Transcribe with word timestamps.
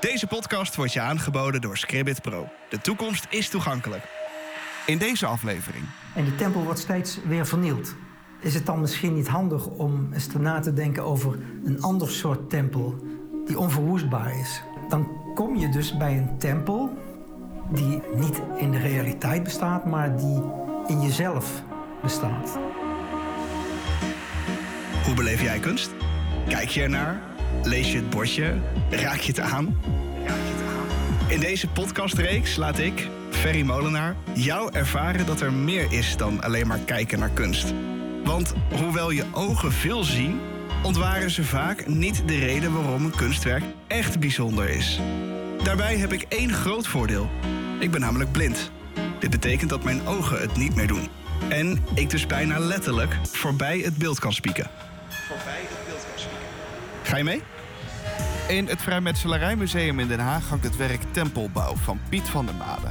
Deze 0.00 0.26
podcast 0.26 0.76
wordt 0.76 0.92
je 0.92 1.00
aangeboden 1.00 1.60
door 1.60 1.76
Scribbit 1.76 2.22
Pro. 2.22 2.48
De 2.68 2.78
toekomst 2.78 3.26
is 3.30 3.48
toegankelijk. 3.48 4.04
In 4.86 4.98
deze 4.98 5.26
aflevering. 5.26 5.84
En 6.14 6.24
die 6.24 6.34
tempel 6.34 6.62
wordt 6.62 6.78
steeds 6.78 7.18
weer 7.24 7.46
vernield. 7.46 7.94
Is 8.40 8.54
het 8.54 8.66
dan 8.66 8.80
misschien 8.80 9.14
niet 9.14 9.28
handig 9.28 9.66
om 9.66 10.12
eens 10.12 10.28
na 10.38 10.60
te 10.60 10.72
denken 10.72 11.04
over 11.04 11.38
een 11.64 11.82
ander 11.82 12.10
soort 12.10 12.50
tempel 12.50 12.94
die 13.46 13.58
onverwoestbaar 13.58 14.38
is? 14.38 14.62
Dan 14.88 15.08
kom 15.34 15.56
je 15.56 15.68
dus 15.68 15.96
bij 15.96 16.16
een 16.16 16.38
tempel 16.38 16.98
die 17.70 18.02
niet 18.14 18.40
in 18.56 18.70
de 18.70 18.78
realiteit 18.78 19.42
bestaat, 19.42 19.86
maar 19.86 20.16
die 20.16 20.42
in 20.86 21.02
jezelf 21.02 21.62
bestaat. 22.02 22.58
Hoe 25.04 25.14
beleef 25.14 25.42
jij 25.42 25.58
kunst? 25.58 25.90
Kijk 26.48 26.68
je 26.68 26.82
ernaar? 26.82 27.35
Lees 27.62 27.92
je 27.92 27.96
het 27.96 28.10
bordje? 28.10 28.54
Raak 28.90 29.20
je 29.20 29.32
het 29.32 29.40
aan? 29.40 29.80
In 31.28 31.40
deze 31.40 31.68
podcastreeks 31.68 32.56
laat 32.56 32.78
ik, 32.78 33.08
Ferry 33.30 33.62
Molenaar, 33.62 34.16
jou 34.34 34.72
ervaren 34.72 35.26
dat 35.26 35.40
er 35.40 35.52
meer 35.52 35.92
is 35.92 36.16
dan 36.16 36.42
alleen 36.42 36.66
maar 36.66 36.78
kijken 36.78 37.18
naar 37.18 37.30
kunst. 37.30 37.72
Want 38.24 38.54
hoewel 38.74 39.10
je 39.10 39.24
ogen 39.32 39.72
veel 39.72 40.04
zien, 40.04 40.40
ontwaren 40.82 41.30
ze 41.30 41.44
vaak 41.44 41.86
niet 41.86 42.22
de 42.26 42.38
reden 42.38 42.72
waarom 42.72 43.04
een 43.04 43.16
kunstwerk 43.16 43.64
echt 43.86 44.18
bijzonder 44.20 44.68
is. 44.68 45.00
Daarbij 45.62 45.96
heb 45.96 46.12
ik 46.12 46.22
één 46.28 46.52
groot 46.52 46.86
voordeel. 46.86 47.30
Ik 47.78 47.90
ben 47.90 48.00
namelijk 48.00 48.32
blind. 48.32 48.70
Dit 49.18 49.30
betekent 49.30 49.70
dat 49.70 49.84
mijn 49.84 50.06
ogen 50.06 50.40
het 50.40 50.56
niet 50.56 50.74
meer 50.74 50.86
doen. 50.86 51.08
En 51.48 51.84
ik 51.94 52.10
dus 52.10 52.26
bijna 52.26 52.58
letterlijk 52.58 53.16
voorbij 53.22 53.78
het 53.78 53.96
beeld 53.96 54.18
kan 54.18 54.32
spieken. 54.32 54.70
Voorbij 55.08 55.60
het 55.60 55.86
beeld 55.86 56.06
kan 56.10 56.18
spieken. 56.18 56.46
Ga 57.06 57.16
je 57.16 57.24
mee? 57.24 57.42
In 58.48 58.66
het 58.66 58.82
Vrijmetselarijmuseum 58.82 59.98
in 59.98 60.08
Den 60.08 60.18
Haag 60.18 60.48
hangt 60.48 60.64
het 60.64 60.76
werk 60.76 61.00
Tempelbouw 61.10 61.74
van 61.76 62.00
Piet 62.08 62.28
van 62.28 62.46
der 62.46 62.54
Made. 62.54 62.90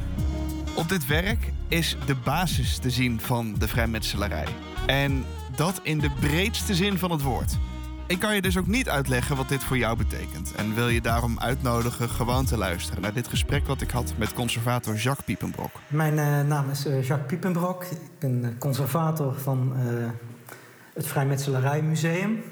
Op 0.75 0.89
dit 0.89 1.07
werk 1.07 1.51
is 1.67 1.97
de 2.05 2.15
basis 2.15 2.77
te 2.77 2.89
zien 2.89 3.19
van 3.19 3.55
de 3.57 3.67
vrijmetselarij. 3.67 4.45
En 4.85 5.25
dat 5.55 5.79
in 5.83 5.99
de 5.99 6.09
breedste 6.19 6.75
zin 6.75 6.97
van 6.97 7.11
het 7.11 7.21
woord. 7.21 7.57
Ik 8.07 8.19
kan 8.19 8.35
je 8.35 8.41
dus 8.41 8.57
ook 8.57 8.67
niet 8.67 8.89
uitleggen 8.89 9.35
wat 9.35 9.49
dit 9.49 9.63
voor 9.63 9.77
jou 9.77 9.97
betekent. 9.97 10.55
En 10.55 10.75
wil 10.75 10.87
je 10.87 11.01
daarom 11.01 11.39
uitnodigen 11.39 12.09
gewoon 12.09 12.45
te 12.45 12.57
luisteren 12.57 13.01
naar 13.01 13.13
dit 13.13 13.27
gesprek 13.27 13.67
wat 13.67 13.81
ik 13.81 13.91
had 13.91 14.13
met 14.17 14.33
conservator 14.33 14.95
Jacques 14.95 15.25
Piepenbrok. 15.25 15.71
Mijn 15.87 16.13
uh, 16.13 16.41
naam 16.41 16.69
is 16.69 16.85
uh, 16.85 17.03
Jacques 17.03 17.27
Piepenbrok. 17.27 17.83
Ik 17.83 18.19
ben 18.19 18.55
conservator 18.59 19.39
van 19.39 19.73
uh, 19.77 20.09
het 20.93 21.07
Vrijmetselarijmuseum. 21.07 22.43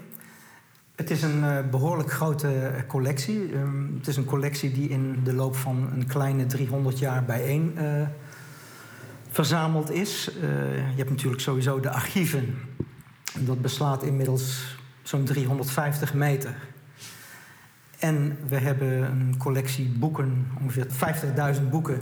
Het 0.95 1.09
is 1.09 1.21
een 1.21 1.39
uh, 1.43 1.57
behoorlijk 1.71 2.11
grote 2.11 2.83
collectie. 2.87 3.53
Um, 3.55 3.95
het 3.97 4.07
is 4.07 4.17
een 4.17 4.25
collectie 4.25 4.71
die 4.71 4.89
in 4.89 5.19
de 5.23 5.33
loop 5.33 5.55
van 5.55 5.89
een 5.93 6.07
kleine 6.07 6.45
300 6.45 6.99
jaar 6.99 7.23
bijeen 7.23 7.73
uh, 7.77 8.07
verzameld 9.29 9.91
is. 9.91 10.29
Je 10.41 10.93
hebt 10.95 11.09
natuurlijk 11.09 11.41
sowieso 11.41 11.79
de 11.79 11.89
archieven. 11.89 12.55
Dat 13.39 13.61
beslaat 13.61 14.03
inmiddels 14.03 14.77
zo'n 15.03 15.23
350 15.23 16.13
meter. 16.13 16.55
En 17.99 18.37
we 18.47 18.57
hebben 18.57 19.03
een 19.03 19.35
collectie 19.37 19.89
boeken, 19.89 20.47
ongeveer 20.61 20.87
50.000 21.55 21.69
boeken 21.69 22.01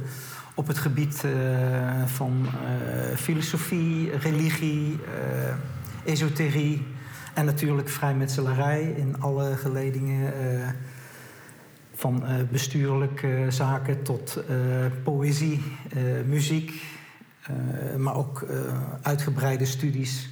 op 0.54 0.68
het 0.68 0.78
gebied 0.78 1.24
van 2.06 2.48
filosofie, 3.16 4.18
religie, 4.18 5.00
esoterie 6.06 6.86
en 7.34 7.46
natuurlijk 7.46 7.90
vrijmetselarij 7.90 8.84
in 8.84 9.22
alle 9.22 9.56
geledingen. 9.58 10.34
Uh, 10.44 10.70
van 11.94 12.24
uh, 12.24 12.36
bestuurlijke 12.52 13.46
zaken 13.50 14.04
tot 14.04 14.44
uh, 14.50 14.86
poëzie, 15.04 15.64
muziek. 16.26 16.84
maar 17.98 18.16
ook 18.16 18.46
uitgebreide 19.02 19.66
studies 19.66 20.30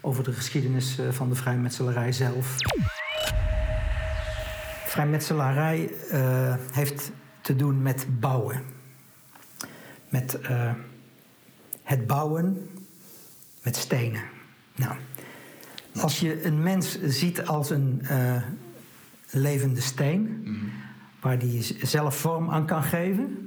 over 0.00 0.24
de 0.24 0.32
geschiedenis 0.32 0.98
van 1.10 1.28
de 1.28 1.34
vrijmetselarij 1.34 2.12
zelf. 2.12 2.56
Vrijmetselarij 4.84 5.90
heeft 6.72 7.10
te 7.40 7.56
doen 7.56 7.82
met 7.82 8.06
bouwen. 8.20 8.62
Met 10.08 10.38
het 11.82 12.06
bouwen 12.06 12.68
met 13.62 13.76
stenen. 13.76 14.22
Nou, 14.76 14.96
als 16.00 16.20
je 16.20 16.44
een 16.44 16.62
mens 16.62 17.00
ziet 17.02 17.46
als 17.46 17.70
een 17.70 18.02
uh, 18.10 18.42
levende 19.30 19.80
steen, 19.80 20.42
mm. 20.44 20.58
waar 21.20 21.38
die 21.38 21.76
zelf 21.82 22.16
vorm 22.16 22.50
aan 22.50 22.66
kan 22.66 22.82
geven, 22.82 23.46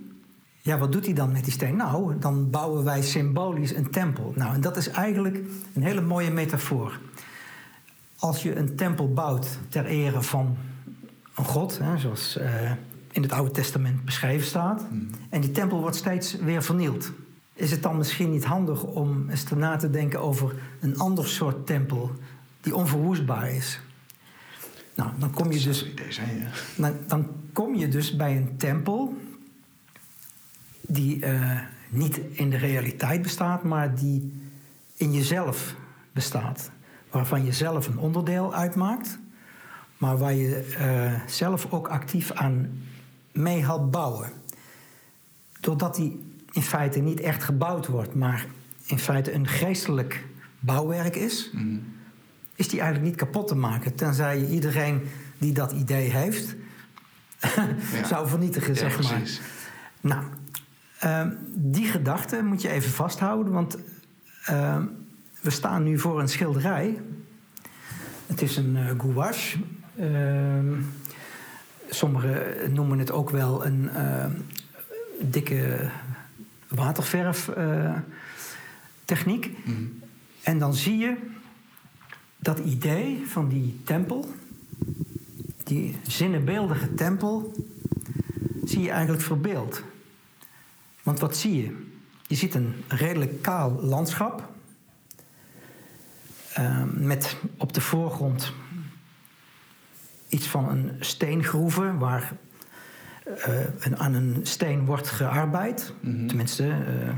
ja, 0.62 0.78
wat 0.78 0.92
doet 0.92 1.06
hij 1.06 1.14
dan 1.14 1.32
met 1.32 1.44
die 1.44 1.54
steen? 1.54 1.76
Nou, 1.76 2.20
dan 2.20 2.50
bouwen 2.50 2.84
wij 2.84 3.02
symbolisch 3.02 3.76
een 3.76 3.92
tempel. 3.92 4.34
Nou, 4.36 4.54
en 4.54 4.62
dat 4.62 4.78
is 4.78 4.90
eigenlijk 4.90 5.40
een 5.74 5.84
hele 5.84 6.02
mooie 6.02 6.32
metafoor. 6.32 7.00
Als 8.18 8.44
je 8.44 8.56
een 8.56 8.76
tempel 8.76 9.14
bouwt 9.14 9.60
ter 9.70 9.86
ere 9.86 10.22
van 10.22 10.58
een 11.36 11.46
god, 11.46 11.80
hè, 11.80 11.98
zoals 11.98 12.38
uh, 12.38 12.72
in 13.12 13.22
het 13.22 13.32
Oude 13.32 13.52
Testament 13.52 14.06
beschreven 14.06 14.48
staat, 14.48 14.88
mm. 14.92 15.10
en 15.30 15.42
die 15.42 15.52
tempel 15.52 15.80
wordt 15.80 15.96
steeds 15.96 16.36
weer 16.36 16.64
vernield. 16.64 17.12
Is 17.54 17.72
het 17.72 17.84
dan 17.84 17.98
misschien 17.98 18.32
niet 18.32 18.46
handig 18.46 18.84
om 18.84 19.30
eens 19.30 19.50
na 19.50 19.76
te 19.76 19.90
denken 19.90 20.22
over 20.22 20.56
een 20.80 20.98
ander 20.98 21.28
soort 21.28 21.66
tempel 21.66 22.12
die 22.62 22.76
onverwoestbaar 22.76 23.52
is. 23.52 23.80
Nou, 24.96 25.12
dan 25.18 25.32
kom 25.32 25.52
je 25.52 25.60
dus. 25.60 25.86
Zijn, 26.10 26.38
ja. 26.38 26.50
dan, 26.76 26.98
dan, 27.08 27.28
kom 27.54 27.76
je 27.76 27.88
dus 27.88 28.16
bij 28.16 28.38
een 28.38 28.58
tempel 28.58 29.18
die 30.82 31.26
uh, 31.26 31.60
niet 31.90 32.18
in 32.18 32.50
de 32.50 32.58
realiteit 32.58 33.22
bestaat, 33.22 33.64
maar 33.64 33.96
die 33.96 34.42
in 34.96 35.14
jezelf 35.14 35.76
bestaat. 36.12 36.72
Waarvan 37.10 37.46
je 37.46 37.52
zelf 37.52 37.88
een 37.88 37.98
onderdeel 37.98 38.54
uitmaakt, 38.54 39.20
maar 39.98 40.18
waar 40.18 40.34
je 40.34 40.76
uh, 40.80 41.30
zelf 41.30 41.72
ook 41.72 41.88
actief 41.88 42.32
aan 42.32 42.82
mee 43.32 43.64
helpt 43.64 43.92
bouwen. 43.92 44.32
Doordat 45.60 45.96
die 45.96 46.34
in 46.52 46.62
feite 46.62 47.00
niet 47.00 47.20
echt 47.20 47.44
gebouwd 47.44 47.88
wordt, 47.88 48.16
maar 48.16 48.46
in 48.86 49.00
feite 49.00 49.34
een 49.34 49.48
geestelijk 49.48 50.26
bouwwerk 50.60 51.16
is. 51.16 51.50
Mm 51.54 51.98
is 52.60 52.68
die 52.68 52.80
eigenlijk 52.80 53.10
niet 53.10 53.20
kapot 53.20 53.48
te 53.48 53.56
maken. 53.56 53.96
Tenzij 53.96 54.40
je 54.40 54.48
iedereen 54.48 55.02
die 55.38 55.54
dat 55.54 55.72
idee 55.72 56.10
heeft, 56.10 56.56
zou 58.10 58.28
vernietigen, 58.28 58.74
ja, 58.74 58.80
zeg 58.80 58.94
precies. 58.94 59.42
maar. 60.02 60.02
Nou, 60.02 60.24
uh, 61.04 61.26
die 61.56 61.86
gedachte 61.86 62.44
moet 62.44 62.62
je 62.62 62.70
even 62.70 62.92
vasthouden, 62.92 63.54
want 63.54 63.78
uh, 64.50 64.78
we 65.42 65.50
staan 65.50 65.84
nu 65.84 66.00
voor 66.00 66.20
een 66.20 66.30
schilderij. 66.30 66.98
Het 68.28 68.42
is 68.42 68.58
een 68.58 68.76
uh, 68.76 68.92
gouache. 68.98 69.58
Ehm, 69.98 70.74
sommigen 71.90 72.74
noemen 72.74 73.00
het 73.00 73.12
ook 73.12 73.30
wel 73.30 73.66
een 73.66 73.90
dikke 75.22 75.90
waterverftechniek. 76.68 79.58
Mm. 79.64 80.00
En 80.44 80.60
dan 80.60 80.74
zie 80.74 80.98
je 80.98 81.38
dat 82.40 82.60
idee 82.60 83.28
van 83.28 83.48
die 83.48 83.80
tempel, 83.84 84.34
die 85.64 85.98
zinnebeeldige 86.08 86.94
tempel, 86.94 87.54
zie 88.64 88.82
je 88.82 88.90
eigenlijk 88.90 89.24
verbeeld. 89.24 89.84
Want 91.04 91.20
wat 91.20 91.38
zie 91.38 91.62
je? 91.62 91.88
Je 92.28 92.36
ziet 92.36 92.56
een 92.56 92.74
redelijk 92.88 93.42
kaal 93.42 93.72
landschap. 93.72 94.50
Uh, 96.60 96.84
met 96.94 97.38
op 97.58 97.74
de 97.74 97.82
voorgrond 97.82 98.54
iets 100.28 100.48
van 100.48 100.70
een 100.70 100.92
steengroeve 101.00 101.98
waar 101.98 102.34
uh, 103.26 103.60
een, 103.80 103.98
aan 103.98 104.14
een 104.14 104.40
steen 104.44 104.86
wordt 104.86 105.08
gearbeid. 105.08 105.94
Mm 106.00 106.28
Tenminste, 106.28 106.68
uh, 106.68 107.14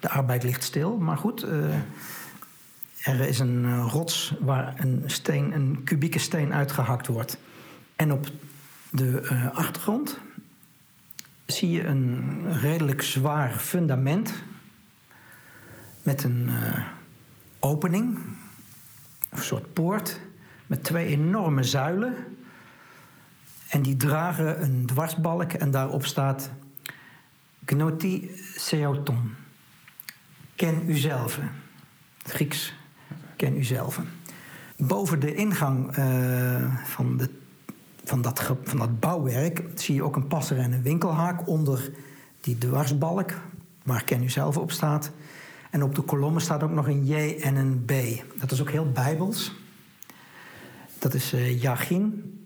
de 0.00 0.08
arbeid 0.08 0.42
ligt 0.42 0.64
stil, 0.64 0.96
maar 0.96 1.16
goed. 1.16 1.46
Er 3.08 3.20
is 3.20 3.38
een 3.38 3.64
eh, 3.64 3.86
rots 3.90 4.34
waar 4.40 4.74
een, 4.76 5.02
steen, 5.06 5.52
een 5.52 5.84
kubieke 5.84 6.18
steen 6.18 6.54
uitgehakt 6.54 7.06
wordt. 7.06 7.38
En 7.96 8.12
op 8.12 8.26
de 8.90 9.28
uh, 9.32 9.56
achtergrond 9.56 10.18
zie 11.46 11.70
je 11.70 11.84
een 11.84 12.42
redelijk 12.60 13.02
zwaar 13.02 13.50
fundament 13.52 14.42
met 16.02 16.24
een 16.24 16.48
uh, 16.48 16.84
opening, 17.58 18.18
een 19.28 19.42
soort 19.42 19.72
poort, 19.72 20.20
met 20.66 20.84
twee 20.84 21.06
enorme 21.06 21.62
zuilen. 21.62 22.14
En 23.68 23.82
die 23.82 23.96
dragen 23.96 24.62
een 24.62 24.86
dwarsbalk 24.86 25.52
en 25.52 25.70
daarop 25.70 26.04
staat 26.04 26.50
Gnoti 27.64 28.30
Seauton. 28.56 29.34
Ken 30.54 30.90
uzelf. 30.90 31.38
Grieks 32.22 32.76
ken 33.38 33.56
u 33.56 33.64
zelf. 33.64 34.00
Boven 34.76 35.20
de 35.20 35.34
ingang 35.34 35.98
uh, 35.98 36.84
van 36.84 37.16
de 37.16 37.30
van, 38.08 38.22
dat, 38.22 38.42
van 38.62 38.78
dat 38.78 39.00
bouwwerk 39.00 39.62
zie 39.74 39.94
je 39.94 40.02
ook 40.02 40.16
een 40.16 40.26
passer 40.26 40.58
en 40.58 40.72
een 40.72 40.82
winkelhaak 40.82 41.48
onder 41.48 41.90
die 42.40 42.58
dwarsbalk, 42.58 43.30
waar 43.82 44.04
Ken 44.04 44.22
u 44.22 44.28
zelf 44.28 44.56
op 44.56 44.70
staat. 44.70 45.10
En 45.70 45.82
op 45.82 45.94
de 45.94 46.02
kolommen 46.02 46.42
staat 46.42 46.62
ook 46.62 46.70
nog 46.70 46.86
een 46.86 47.06
J 47.06 47.40
en 47.40 47.56
een 47.56 47.84
B. 47.84 47.92
Dat 48.40 48.50
is 48.50 48.60
ook 48.60 48.70
heel 48.70 48.92
bijbels. 48.92 49.52
Dat 50.98 51.14
is 51.14 51.32
eh 51.32 51.62
Jachin 51.62 52.38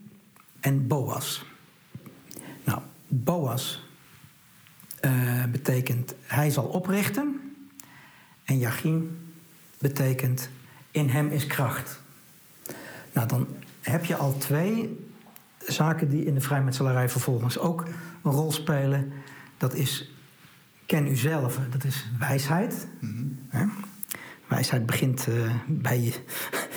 en 0.61 0.87
Boas. 0.87 1.45
Nou, 2.65 2.81
Boas 3.09 3.89
eh, 5.01 5.45
betekent 5.45 6.15
hij 6.23 6.51
zal 6.51 6.65
oprichten. 6.65 7.41
En 8.45 8.59
Jachin 8.59 9.19
betekent 9.79 10.51
in 10.93 11.09
hem 11.09 11.29
is 11.29 11.47
kracht. 11.47 12.01
Nou, 13.13 13.29
dan 13.29 13.47
heb 13.81 14.05
je 14.05 14.17
al 14.17 14.37
twee 14.39 15.07
zaken 15.59 16.09
die 16.09 16.25
in 16.25 16.35
de 16.35 16.41
vrijmetselarij 16.41 17.09
vervolgens 17.09 17.59
ook 17.59 17.85
een 18.23 18.33
rol 18.33 18.53
spelen. 18.53 19.13
Dat 19.57 19.75
is 19.75 20.13
ken 20.87 21.11
uzelf, 21.11 21.59
dat 21.71 21.85
is 21.85 22.07
wijsheid. 22.19 22.87
Hè? 23.49 23.65
Wijsheid 24.47 24.87
begint 24.87 25.27
eh, 25.29 25.55
bij 25.67 26.01
je, 26.01 26.13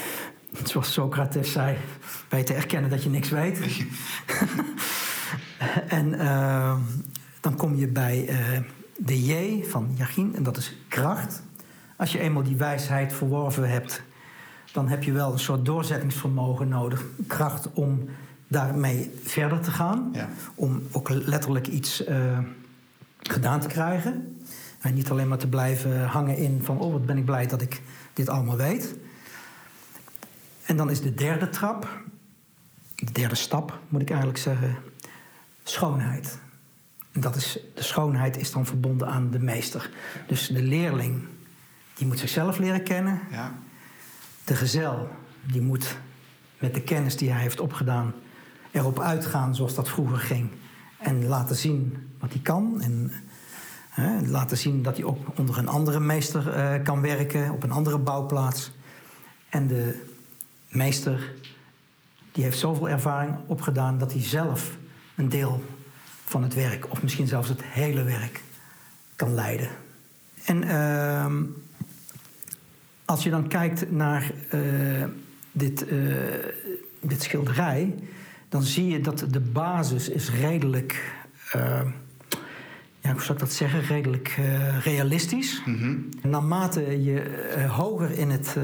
zoals 0.70 0.94
Socrates 0.94 1.52
zei, 1.52 1.78
bij 2.30 2.40
je 2.40 2.46
te 2.46 2.54
erkennen 2.54 2.90
dat 2.90 3.04
je 3.04 3.10
niks 3.10 3.30
weet. 3.30 3.60
en 5.88 6.20
eh, 6.20 6.78
dan 7.42 7.56
kom 7.56 7.76
je 7.76 7.88
bij 7.88 8.28
eh, 8.28 8.62
de 8.98 9.26
J 9.26 9.64
van 9.64 9.94
Jachin, 9.98 10.36
en 10.36 10.44
dat 10.44 10.58
is 10.58 10.76
kracht. 10.88 11.44
Als 11.96 12.12
je 12.12 12.20
eenmaal 12.20 12.44
die 12.44 12.56
wijsheid 12.56 13.14
verworven 13.14 13.70
hebt, 13.70 14.02
dan 14.72 14.88
heb 14.88 15.04
je 15.04 15.12
wel 15.12 15.32
een 15.32 15.40
soort 15.40 15.66
doorzettingsvermogen 15.66 16.68
nodig. 16.68 17.04
Kracht 17.28 17.74
om 17.74 18.10
daarmee 18.48 19.12
verder 19.24 19.60
te 19.60 19.72
gaan. 19.72 20.10
Ja. 20.14 20.30
Om 20.56 20.84
ook 20.92 21.10
letterlijk 21.10 21.68
iets 21.68 22.04
eh, 22.04 22.40
gedaan 23.20 23.60
te 23.60 23.68
krijgen. 23.68 24.40
En 24.80 24.94
niet 24.94 25.10
alleen 25.10 25.28
maar 25.28 25.38
te 25.38 25.48
blijven 25.48 26.06
hangen 26.06 26.38
in 26.38 26.64
van... 26.64 26.80
oh, 26.80 26.92
wat 26.92 27.06
ben 27.06 27.18
ik 27.18 27.26
blij 27.26 27.48
dat 27.48 27.62
ik 27.62 27.82
dit 28.14 28.30
allemaal 28.30 28.58
weet. 28.58 28.96
En 30.66 30.78
dan 30.78 30.90
is 30.90 31.02
de 31.02 31.14
derde 31.14 31.50
trap... 31.50 32.04
de 32.96 33.12
derde 33.12 33.36
stap, 33.36 33.80
moet 33.90 34.02
ik 34.02 34.10
eigenlijk 34.10 34.40
zeggen... 34.40 34.76
schoonheid. 35.64 36.40
En 37.12 37.22
dat 37.22 37.36
is, 37.36 37.60
de 37.76 37.84
schoonheid 37.84 38.38
is 38.38 38.52
dan 38.52 38.66
verbonden 38.66 39.08
aan 39.08 39.32
de 39.32 39.40
meester. 39.40 39.90
Dus 40.28 40.48
de 40.48 40.62
leerling, 40.62 41.24
die 41.96 42.08
moet 42.08 42.20
zichzelf 42.20 42.58
leren 42.58 42.84
kennen... 42.84 43.20
Ja. 43.32 43.54
De 44.44 44.56
gezel 44.56 45.10
die 45.42 45.62
moet 45.62 45.98
met 46.60 46.74
de 46.74 46.82
kennis 46.82 47.18
die 47.18 47.32
hij 47.32 47.42
heeft 47.42 47.60
opgedaan 47.60 48.14
erop 48.72 49.00
uitgaan 49.00 49.56
zoals 49.56 49.76
dat 49.76 49.90
vroeger 49.90 50.18
ging. 50.18 50.50
En 50.98 51.28
laten 51.28 51.56
zien 51.56 52.08
wat 52.20 52.32
hij 52.32 52.42
kan. 52.42 52.82
En 52.82 53.12
hè, 53.90 54.28
laten 54.28 54.58
zien 54.58 54.84
dat 54.84 54.98
hij 54.98 55.06
ook 55.06 55.38
onder 55.38 55.58
een 55.58 55.68
andere 55.68 56.00
meester 56.00 56.50
eh, 56.50 56.84
kan 56.84 57.02
werken, 57.02 57.52
op 57.52 57.64
een 57.64 57.72
andere 57.72 57.98
bouwplaats. 57.98 58.72
En 59.50 59.68
de 59.68 60.06
meester 60.68 61.34
die 62.32 62.44
heeft 62.44 62.60
zoveel 62.60 62.90
ervaring 62.90 63.36
opgedaan 63.46 63.98
dat 63.98 64.14
hij 64.14 64.22
zelf 64.22 64.78
een 65.16 65.30
deel 65.30 65.64
van 66.26 66.44
het 66.44 66.54
werk, 66.54 66.92
of 66.92 67.02
misschien 67.02 67.28
zelfs 67.28 67.50
het 67.50 67.64
hele 67.64 68.04
werk, 68.04 68.44
kan 69.16 69.34
leiden. 69.34 69.70
En 70.46 70.64
ehm, 70.64 71.44
als 73.06 73.24
je 73.24 73.30
dan 73.30 73.48
kijkt 73.48 73.92
naar 73.92 74.32
eh, 74.50 74.60
dit, 75.52 75.88
eh, 75.88 75.98
dit 77.02 77.24
schilderij, 77.24 77.96
dan 78.50 78.64
zie 78.64 78.88
je 78.88 79.02
dat 79.02 79.26
de 79.30 79.40
basis 79.40 80.10
is 80.10 80.32
redelijk, 80.32 81.14
eh, 81.52 81.82
ja, 83.00 83.12
hoe 83.12 83.22
zou 83.22 83.34
ik 83.34 83.40
dat 83.40 83.54
zeggen, 83.54 83.82
redelijk 83.82 84.40
realistisch. 84.84 85.62
Naarmate 86.22 87.04
je 87.04 87.22
hoger 87.68 88.12
in 88.12 88.30
het, 88.30 88.56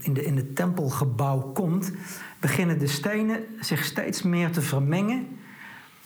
in, 0.00 0.12
de, 0.12 0.24
in 0.24 0.36
het 0.36 0.56
tempelgebouw 0.56 1.38
komt, 1.40 1.92
beginnen 2.38 2.78
de 2.78 2.86
stenen 2.86 3.40
zich 3.60 3.84
steeds 3.84 4.22
meer 4.22 4.50
te 4.50 4.62
vermengen 4.62 5.26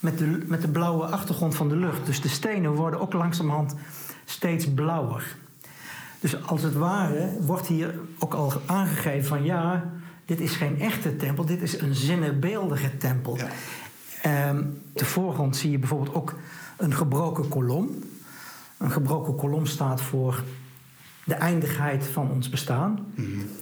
met 0.01 0.19
de, 0.19 0.43
met 0.47 0.61
de 0.61 0.69
blauwe 0.69 1.05
achtergrond 1.05 1.55
van 1.57 1.69
de 1.69 1.77
lucht. 1.77 2.07
Dus 2.07 2.21
de 2.21 2.29
stenen 2.29 2.75
worden 2.75 3.01
ook 3.01 3.13
langzamerhand 3.13 3.75
steeds 4.25 4.75
blauwer. 4.75 5.37
Dus 6.25 6.43
als 6.47 6.63
het 6.63 6.75
ware 6.75 7.37
wordt 7.41 7.67
hier 7.67 7.95
ook 8.19 8.35
al 8.35 8.53
aangegeven 8.67 9.25
van 9.25 9.45
ja, 9.45 9.93
dit 10.25 10.41
is 10.41 10.57
geen 10.57 10.81
echte 10.81 11.17
tempel, 11.17 11.45
dit 11.45 11.63
is 11.63 11.81
een 11.81 11.95
zinnebeeldige 11.95 12.97
tempel. 12.97 13.37
Ja. 13.37 13.49
Ehm, 14.23 14.63
de 14.93 15.05
voorgrond 15.05 15.57
zie 15.57 15.71
je 15.71 15.79
bijvoorbeeld 15.79 16.15
ook 16.15 16.35
een 16.77 16.95
gebroken 16.95 17.49
kolom. 17.49 18.03
Een 18.77 18.91
gebroken 18.91 19.37
kolom 19.37 19.67
staat 19.67 20.01
voor 20.01 20.43
de 21.25 21.35
eindigheid 21.35 22.07
van 22.07 22.31
ons 22.31 22.49
bestaan. 22.49 23.07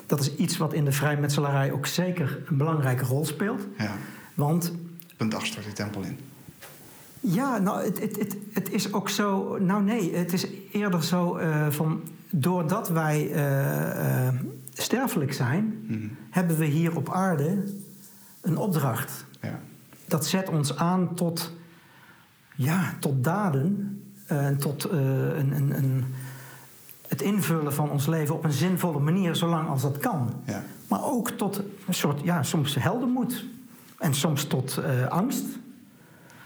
Dat 0.07 0.21
is 0.21 0.35
iets 0.37 0.57
wat 0.57 0.73
in 0.73 0.85
de 0.85 0.93
vrijmetselarij 0.93 1.73
ook 1.73 1.87
zeker 1.87 2.43
een 2.47 2.57
belangrijke 2.57 3.05
rol 3.05 3.25
speelt. 3.27 3.67
ja. 3.79 3.93
Want 4.35 4.73
Op 5.13 5.21
een 5.21 5.29
dag 5.29 5.47
stort 5.47 5.65
die 5.65 5.75
tempel 5.75 6.03
in. 6.03 6.19
Ja, 7.23 7.59
nou, 7.59 7.85
het, 7.85 8.01
het, 8.01 8.19
het, 8.19 8.37
het 8.53 8.71
is 8.71 8.93
ook 8.93 9.09
zo. 9.09 9.59
Nou, 9.61 9.83
nee, 9.83 10.15
het 10.15 10.33
is 10.33 10.47
eerder 10.73 11.05
zo 11.05 11.37
eh, 11.37 11.67
van. 11.71 12.01
Doordat 12.35 12.89
wij 12.89 13.33
eh, 13.33 14.27
eh, 14.27 14.35
sterfelijk 14.73 15.33
zijn, 15.33 15.87
hebben 16.31 16.57
we 16.57 16.65
hier 16.65 16.97
op 16.97 17.11
aarde 17.11 17.65
een 18.41 18.57
opdracht. 18.57 19.25
Ja. 19.41 19.61
Dat 20.07 20.27
zet 20.27 20.49
ons 20.49 20.77
aan 20.77 21.15
tot, 21.15 21.53
ja, 22.55 22.95
tot 23.01 23.25
daden. 23.25 23.97
En 24.27 24.59
tot 24.59 24.91
een, 24.91 25.53
een, 25.57 25.77
een, 25.77 26.05
het 27.09 27.23
invullen 27.23 27.75
van 27.75 27.91
ons 27.91 28.07
leven 28.07 28.35
op 28.35 28.45
een 28.45 28.53
zinvolle 28.53 28.99
manier, 28.99 29.37
zolang 29.37 29.69
als 29.69 29.83
dat 29.83 29.99
kan. 29.99 30.33
Ja. 30.47 30.63
Maar 30.89 31.05
ook 31.05 31.31
tot 31.31 31.63
een 31.87 31.95
soort, 31.95 32.21
ja, 32.21 32.43
soms 32.43 32.75
heldenmoed. 32.75 33.45
En 33.99 34.15
soms 34.15 34.45
tot 34.45 34.81
angst. 35.09 35.45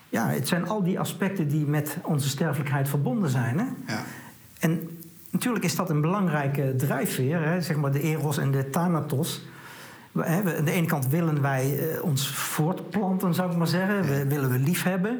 Ja, 0.08 0.28
het 0.28 0.48
zijn 0.48 0.68
al 0.68 0.82
die 0.82 1.00
aspecten 1.00 1.48
die 1.48 1.66
met 1.66 1.96
onze 2.02 2.28
sterfelijkheid 2.28 2.88
verbonden 2.88 3.30
zijn. 3.30 3.58
Hè? 3.58 3.64
Ja. 3.86 4.02
En 4.58 4.88
natuurlijk 5.30 5.64
is 5.64 5.76
dat 5.76 5.90
een 5.90 6.00
belangrijke 6.00 6.74
drijfveer, 6.76 7.42
hè? 7.44 7.60
zeg 7.60 7.76
maar 7.76 7.92
de 7.92 8.00
eros 8.00 8.38
en 8.38 8.50
de 8.50 8.70
thanatos. 8.70 9.42
Aan 10.14 10.64
de 10.64 10.70
ene 10.70 10.86
kant 10.86 11.08
willen 11.08 11.42
wij 11.42 11.78
eh, 11.78 12.04
ons 12.04 12.28
voortplanten, 12.28 13.34
zou 13.34 13.50
ik 13.50 13.56
maar 13.56 13.66
zeggen. 13.66 14.02
We, 14.02 14.26
willen 14.26 14.50
we 14.50 14.58
lief 14.58 14.82
hebben. 14.82 15.18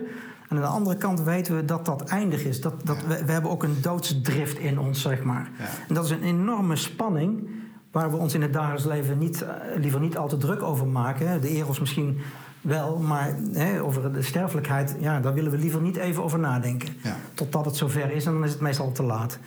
En 0.49 0.57
aan 0.57 0.63
de 0.63 0.69
andere 0.69 0.97
kant 0.97 1.23
weten 1.23 1.57
we 1.57 1.65
dat 1.65 1.85
dat 1.85 2.03
eindig 2.03 2.45
is. 2.45 2.61
Dat, 2.61 2.75
dat, 2.85 3.07
we, 3.07 3.25
we 3.25 3.33
hebben 3.33 3.51
ook 3.51 3.63
een 3.63 3.77
doodsdrift 3.83 4.59
in 4.59 4.79
ons, 4.79 5.01
zeg 5.01 5.23
maar. 5.23 5.51
Ja. 5.59 5.65
En 5.89 5.95
dat 5.95 6.05
is 6.05 6.11
een 6.11 6.23
enorme 6.23 6.77
spanning 6.77 7.49
waar 7.91 8.11
we 8.11 8.17
ons 8.17 8.35
in 8.35 8.43
het 8.43 8.53
dagelijks 8.53 8.85
leven 8.85 9.19
niet, 9.19 9.43
eh, 9.43 9.51
liever 9.77 10.01
niet 10.01 10.17
al 10.17 10.29
te 10.29 10.37
druk 10.37 10.63
over 10.63 10.87
maken. 10.87 11.29
hè. 11.29 11.39
De 11.39 11.49
eros 11.49 11.81
misschien 11.81 12.21
wel, 12.67 12.99
maar 12.99 13.35
hè, 13.53 13.83
over 13.83 14.13
de 14.13 14.23
sterfelijkheid... 14.23 14.97
Ja, 15.01 15.21
daar 15.21 15.35
willen 15.35 15.51
we 15.51 15.59
liever 15.59 15.81
niet 15.81 15.97
even 15.97 16.23
over 16.23 16.39
nadenken. 16.39 16.89
Ja. 17.03 17.17
Totdat 17.35 17.65
het 17.65 17.77
zover 17.77 18.11
is 18.11 18.27
en 18.27 18.33
dan 18.33 18.45
is 18.45 18.53
het 18.53 18.61
meestal 18.61 18.93
te 18.93 19.03
laat. 19.03 19.39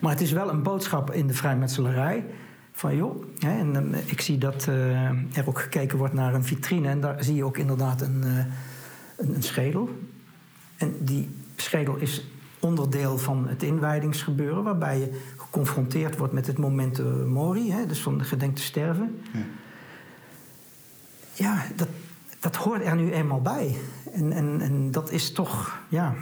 Maar 0.00 0.10
het 0.10 0.20
is 0.20 0.32
wel 0.32 0.50
een 0.50 0.62
boodschap 0.62 1.12
in 1.12 1.26
de 1.26 1.34
vrijmetselarij. 1.34 2.24
Van 2.72 2.96
joh, 2.96 3.24
hè, 3.38 3.58
en, 3.58 3.94
eh, 3.94 4.00
ik 4.10 4.20
zie 4.20 4.38
dat 4.38 4.66
eh, 4.68 5.08
er 5.08 5.44
ook 5.44 5.60
gekeken 5.60 5.98
wordt 5.98 6.14
naar 6.14 6.34
een 6.34 6.44
vitrine. 6.44 6.88
En 6.88 7.00
daar 7.00 7.24
zie 7.24 7.34
je 7.34 7.44
ook 7.44 7.58
inderdaad 7.58 8.00
een, 8.00 8.22
eh, 8.24 8.38
een, 9.16 9.34
een 9.34 9.42
schedel. 9.42 9.88
En 10.76 10.94
die 10.98 11.30
schedel 11.56 11.96
is 11.96 12.26
onderdeel 12.60 13.18
van 13.18 13.48
het 13.48 13.62
inwijdingsgebeuren... 13.62 14.62
waarbij 14.62 14.98
je 14.98 15.20
geconfronteerd 15.36 16.16
wordt 16.16 16.32
met 16.32 16.46
het 16.46 16.58
moment 16.58 17.26
mori, 17.26 17.72
hè, 17.72 17.86
dus 17.86 18.02
van 18.02 18.24
gedenk 18.24 18.56
te 18.56 18.62
sterven. 18.62 19.20
Ja. 19.32 19.40
Ja, 21.32 21.64
dat, 21.76 21.88
dat 22.46 22.56
hoort 22.56 22.84
er 22.84 22.96
nu 22.96 23.12
eenmaal 23.12 23.42
bij. 23.42 23.76
En, 24.12 24.32
en, 24.32 24.60
en 24.60 24.90
dat 24.90 25.10
is 25.10 25.32
toch, 25.32 25.78
ja, 25.88 26.14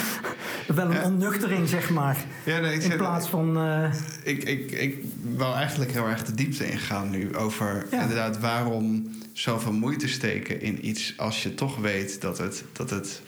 wel 0.74 0.86
een 0.86 0.92
Ja. 0.92 1.04
onnuchtering, 1.04 1.68
zeg 1.68 1.90
maar. 1.90 2.16
Ja, 2.44 2.58
nee, 2.58 2.74
ik 2.74 2.82
In 2.82 2.96
plaats 2.96 3.28
van, 3.28 3.56
eh, 3.58 3.92
Ik, 4.22 4.42
ik, 4.44 4.70
ik 4.70 5.04
wou 5.36 5.54
eigenlijk 5.54 5.90
heel 5.92 6.06
erg 6.08 6.24
de 6.24 6.34
diepte 6.34 6.70
ingaan 6.70 7.10
nu 7.10 7.36
over 7.36 7.86
Ja. 7.90 8.00
inderdaad 8.02 8.40
waarom 8.40 9.10
zoveel 9.32 9.72
moeite 9.72 10.08
steken 10.08 10.60
in 10.60 10.86
iets 10.88 11.14
als 11.16 11.42
je 11.42 11.54
toch 11.54 11.76
weet 11.78 12.20
dat 12.20 12.38
het, 12.38 12.64
dat 12.72 12.90
het 12.90 13.22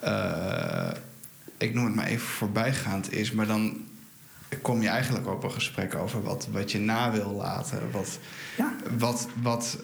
eh, 0.00 0.90
ik 1.56 1.74
noem 1.74 1.84
het 1.84 1.94
maar 1.94 2.06
even 2.06 2.26
voorbijgaand 2.28 3.12
is, 3.12 3.32
maar 3.32 3.46
dan 3.46 3.76
kom 4.62 4.82
je 4.82 4.88
eigenlijk 4.88 5.26
op 5.26 5.44
een 5.44 5.52
gesprek 5.52 5.94
over 5.94 6.22
wat, 6.22 6.48
wat 6.52 6.72
je 6.72 6.78
na 6.78 7.10
wil 7.12 7.32
laten. 7.32 7.90
Wat, 7.90 8.18
ja, 8.56 8.72
wat, 8.98 9.28
wat 9.42 9.78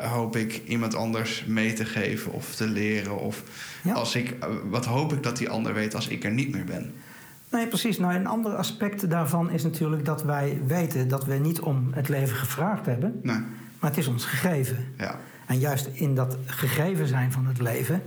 hoop 0.00 0.36
ik 0.36 0.62
iemand 0.66 0.94
anders 0.94 1.44
mee 1.46 1.72
te 1.72 1.84
geven 1.84 2.32
of 2.32 2.54
te 2.54 2.66
leren? 2.68 3.18
Of 3.18 3.42
Ja. 3.82 3.92
als 3.94 4.14
ik, 4.14 4.36
wat 4.70 4.84
hoop 4.84 5.12
ik 5.12 5.22
dat 5.22 5.36
die 5.36 5.48
ander 5.48 5.74
weet 5.74 5.94
als 5.94 6.08
ik 6.08 6.24
er 6.24 6.30
niet 6.32 6.52
meer 6.52 6.64
ben? 6.64 6.92
nee, 7.50 7.66
precies. 7.68 7.98
Nou, 7.98 8.14
een 8.14 8.26
ander 8.26 8.54
aspect 8.56 9.10
daarvan 9.10 9.50
is 9.50 9.62
natuurlijk 9.62 10.04
dat 10.04 10.22
wij 10.22 10.60
weten 10.66 11.08
dat 11.08 11.24
we 11.24 11.34
niet 11.34 11.60
om 11.60 11.88
het 11.94 12.08
leven 12.08 12.36
gevraagd 12.36 12.86
hebben, 12.86 13.20
Nee, 13.22 13.36
maar 13.80 13.90
het 13.90 13.98
is 13.98 14.06
ons 14.06 14.24
gegeven. 14.24 14.86
ja. 14.98 15.18
En 15.46 15.58
juist 15.58 15.86
in 15.92 16.14
dat 16.14 16.36
gegeven 16.46 17.06
zijn 17.06 17.32
van 17.32 17.46
het 17.46 17.60
leven 17.60 18.02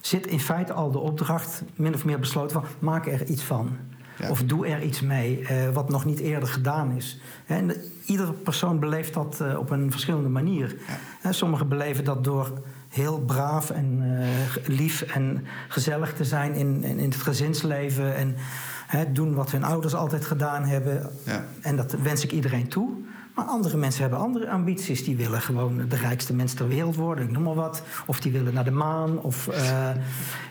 zit 0.00 0.26
in 0.26 0.40
feite 0.40 0.72
al 0.72 0.90
de 0.90 0.98
opdracht, 0.98 1.62
min 1.76 1.94
of 1.94 2.04
meer 2.04 2.18
besloten 2.18 2.50
van 2.60 2.64
maak 2.78 3.06
er 3.06 3.26
iets 3.26 3.42
van. 3.42 3.76
Ja. 4.18 4.30
Of 4.30 4.42
doe 4.42 4.66
er 4.66 4.82
iets 4.82 5.00
mee 5.00 5.46
eh, 5.46 5.68
wat 5.72 5.88
nog 5.88 6.04
niet 6.04 6.18
eerder 6.18 6.48
gedaan 6.48 6.96
is. 6.96 7.20
En 7.46 7.72
iedere 8.04 8.32
persoon 8.32 8.78
beleeft 8.78 9.14
dat 9.14 9.40
eh, 9.40 9.58
op 9.58 9.70
een 9.70 9.90
verschillende 9.90 10.28
manier. 10.28 10.76
Sommigen 11.30 11.68
beleven 11.68 12.04
dat 12.04 12.24
door 12.24 12.52
heel 12.88 13.20
braaf 13.20 13.70
en 13.70 13.98
eh, 14.02 14.28
lief 14.66 15.02
en 15.02 15.46
gezellig 15.68 16.14
te 16.14 16.24
zijn 16.24 16.54
in, 16.54 16.84
in, 16.84 16.98
in 16.98 17.10
het 17.10 17.16
gezinsleven. 17.16 18.16
En 18.16 18.34
hè, 18.86 19.12
doen 19.12 19.34
wat 19.34 19.50
hun 19.50 19.64
ouders 19.64 19.94
altijd 19.94 20.24
gedaan 20.24 20.64
hebben. 20.64 21.10
Ja. 21.24 21.44
En 21.60 21.76
dat 21.76 21.92
wens 21.92 22.24
ik 22.24 22.32
iedereen 22.32 22.68
toe. 22.68 22.90
Maar 23.36 23.44
andere 23.44 23.76
mensen 23.76 24.00
hebben 24.00 24.18
andere 24.18 24.50
ambities. 24.50 25.04
Die 25.04 25.16
willen 25.16 25.40
gewoon 25.40 25.88
de 25.88 25.96
rijkste 25.96 26.34
mens 26.34 26.54
ter 26.54 26.68
wereld 26.68 26.96
worden, 26.96 27.24
ik 27.24 27.30
noem 27.30 27.42
maar 27.42 27.54
wat. 27.54 27.82
Of 28.06 28.20
die 28.20 28.32
willen 28.32 28.54
naar 28.54 28.64
de 28.64 28.70
maan. 28.70 29.20
Of, 29.22 29.48
eh, 29.48 29.90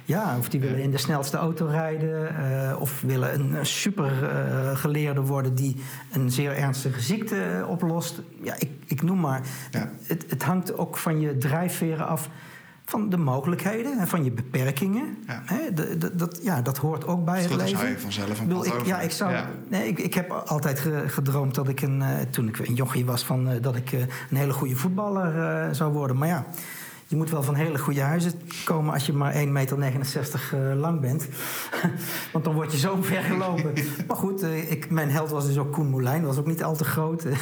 ja, 0.06 0.38
of 0.38 0.50
die 0.50 0.60
willen 0.60 0.82
in 0.82 0.92
de 0.92 0.98
snelste 0.98 1.38
auto 1.38 1.66
rijden. 1.66 2.38
eh, 2.38 2.82
of 2.82 3.02
willen 3.02 3.40
een 3.40 3.66
super 3.66 4.30
eh, 4.30 4.78
geleerde 4.78 5.22
worden 5.22 5.56
die 5.56 5.76
een 6.12 6.32
zeer 6.32 6.56
ernstige 6.56 7.02
ziekte 7.02 7.66
oplost. 7.68 8.22
Ja, 8.42 8.56
ik, 8.60 8.70
ik 8.86 9.02
noem 9.02 9.20
maar. 9.20 9.42
Ja. 9.72 9.92
Het, 10.04 10.26
het 10.30 10.44
hangt 10.44 10.78
ook 10.78 10.98
van 10.98 11.20
je 11.20 11.38
drijfveren 11.38 12.08
af. 12.08 12.30
Van 12.86 13.10
de 13.10 13.18
mogelijkheden 13.18 14.00
en 14.00 14.08
van 14.08 14.24
je 14.24 14.32
beperkingen. 14.32 15.18
Ja. 15.28 15.42
Hè, 15.46 15.74
de- 15.74 15.98
de- 15.98 16.16
dat, 16.16 16.40
ja, 16.44 16.62
dat 16.62 16.78
hoort 16.78 17.08
ook 17.08 17.26
bij 17.26 17.34
Als 17.44 17.52
het 17.52 17.62
leven. 17.72 18.00
vanzelf 18.00 18.30
een 18.40 18.42
Ik 18.44 18.48
bedoel. 18.48 18.86
Ja, 18.86 19.00
ik, 19.00 19.12
zou, 19.12 19.32
Ja. 19.32 19.50
Nee, 19.70 19.88
ik, 19.88 20.00
ik 20.00 20.14
heb 20.14 20.32
altijd 20.32 20.80
ge- 20.80 21.04
gedroomd 21.08 21.56
dat 21.56 21.68
ik 21.68 21.82
een, 21.82 22.02
eh, 22.02 22.08
toen 22.30 22.48
ik 22.48 22.60
een 22.60 22.74
jochie 22.74 23.06
was, 23.06 23.24
van, 23.26 23.50
eh, 23.50 23.62
dat 23.62 23.76
ik 23.76 23.92
eh, 23.92 24.00
een 24.00 24.38
hele 24.38 24.54
goede 24.54 24.76
voetballer 24.76 25.76
zou 25.76 25.94
worden. 25.94 26.18
Maar 26.18 26.28
ja, 26.28 26.46
je 27.08 27.16
moet 27.16 27.30
wel 27.30 27.44
van 27.44 27.56
hele 27.56 27.78
goede 27.80 28.02
huizen 28.02 28.32
komen 28.64 28.94
als 28.94 29.06
je 29.06 29.14
maar 29.14 29.34
1,69 29.34 29.48
meter 29.50 29.78
eh, 30.52 30.76
lang 30.80 31.02
bent. 31.02 31.28
Want 32.34 32.46
dan 32.46 32.54
word 32.54 32.72
je 32.72 32.78
zo 32.78 32.98
ver 33.02 33.22
gelopen. 33.24 33.74
maar 34.08 34.18
goed, 34.18 34.42
eh, 34.44 34.72
ik, 34.72 34.90
mijn 34.90 35.10
held 35.12 35.30
was 35.30 35.46
dus 35.46 35.58
ook 35.58 35.72
Koen 35.74 35.90
Moulijn, 35.90 36.26
was 36.26 36.38
ook 36.38 36.48
niet 36.48 36.64
al 36.64 36.76
te 36.76 36.84
groot. 36.84 37.26